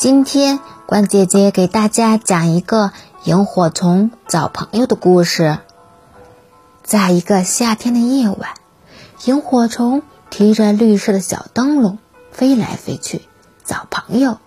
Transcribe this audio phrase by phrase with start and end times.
[0.00, 2.90] 今天关姐姐给大家讲一个
[3.24, 5.58] 萤火虫找朋友的故事。
[6.82, 8.54] 在一个夏天的夜晚，
[9.26, 10.00] 萤火虫
[10.30, 11.98] 提着绿色的小灯笼
[12.32, 13.20] 飞来飞去
[13.62, 14.38] 找朋友。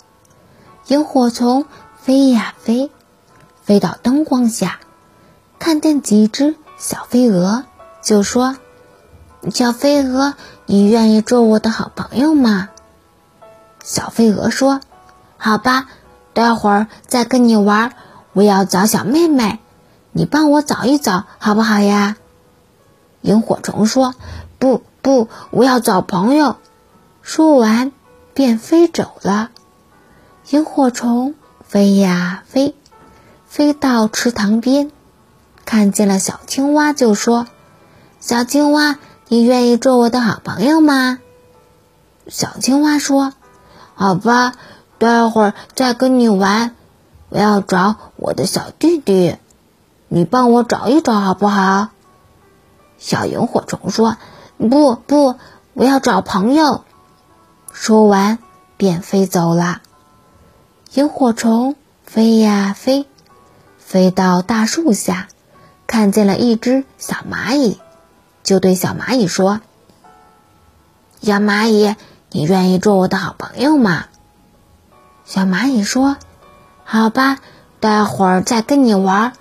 [0.87, 1.67] 萤火虫
[2.01, 2.89] 飞呀飞，
[3.61, 4.79] 飞到灯光下，
[5.59, 7.65] 看见几只小飞蛾，
[8.01, 8.57] 就说
[9.53, 10.33] ：“小飞蛾，
[10.65, 12.69] 你愿意做我的好朋友吗？”
[13.85, 14.81] 小飞蛾说。
[15.43, 15.87] 好吧，
[16.31, 17.91] 待会儿再跟你玩。
[18.31, 19.59] 我要找小妹妹，
[20.13, 22.15] 你帮我找一找，好不好呀？
[23.19, 24.15] 萤火虫说
[24.57, 26.55] ：“不不，我要找朋友。”
[27.21, 27.91] 说完
[28.33, 29.49] 便飞走了。
[30.51, 31.35] 萤火虫
[31.67, 32.73] 飞呀飞，
[33.45, 34.91] 飞到池塘边，
[35.65, 37.47] 看见了小青蛙，就说
[38.21, 38.97] ：“小青蛙，
[39.27, 41.19] 你愿意做我的好朋友吗？”
[42.29, 43.33] 小青蛙说
[43.93, 44.53] ：“好吧。”
[45.03, 46.75] 待会儿再跟你玩，
[47.27, 49.35] 我要找我的小弟弟，
[50.07, 51.89] 你帮我找一找好不好？
[52.97, 54.15] 小萤火虫说
[54.57, 55.35] ：“不不，
[55.73, 56.85] 我要找朋友。”
[57.73, 58.39] 说完
[58.77, 59.81] 便飞走了。
[60.93, 61.75] 萤火虫
[62.05, 63.05] 飞呀飞，
[63.77, 65.27] 飞到大树下，
[65.85, 67.77] 看见了一只小蚂蚁，
[68.41, 69.59] 就对小蚂蚁说
[71.21, 71.93] ：“小蚂蚁，
[72.31, 74.05] 你愿意做我的好朋友吗？”
[75.25, 76.17] 小蚂蚁说
[76.83, 77.39] ：“好吧，
[77.79, 79.33] 待会儿再跟你玩。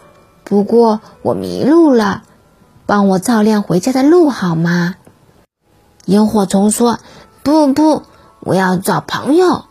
[0.44, 2.22] 不过我迷路了，
[2.86, 4.94] 帮我照亮回家的路好吗？”
[6.06, 6.98] 萤火虫说
[7.42, 8.02] ：“不不，
[8.40, 9.64] 我要找朋友。”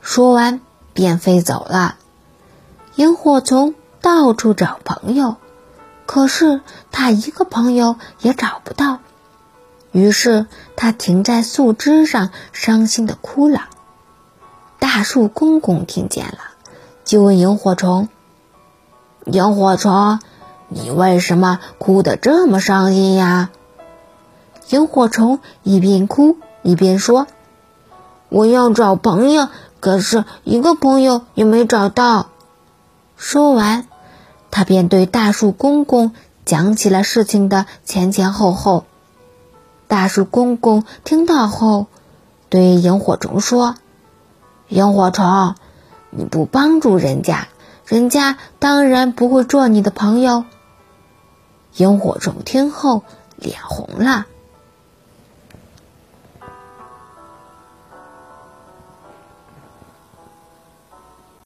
[0.00, 0.60] 说完
[0.92, 1.96] 便飞走了。
[2.94, 5.36] 萤火虫到处找朋友，
[6.06, 8.98] 可是他一个朋友也找不到。
[9.92, 13.68] 于是他停在树枝上，伤心的哭了。
[15.00, 16.40] 大树公公听见了，
[17.06, 18.10] 就问萤火虫
[19.24, 20.20] ：“萤火虫，
[20.68, 23.48] 你为什么哭得这么伤心呀？”
[24.68, 27.26] 萤火虫一边哭一边说
[28.28, 29.48] ：“我要找朋友，
[29.80, 32.26] 可是一个朋友也没找到。”
[33.16, 33.86] 说完，
[34.50, 36.12] 他便对大树公公
[36.44, 38.84] 讲起了事情的前前后后。
[39.88, 41.86] 大树公公听到后，
[42.50, 43.76] 对萤火虫说。
[44.70, 45.54] 萤火虫，
[46.10, 47.48] 你不帮助人家，
[47.84, 50.44] 人家当然不会做你的朋友。
[51.76, 53.02] 萤火虫听后
[53.36, 54.26] 脸红了。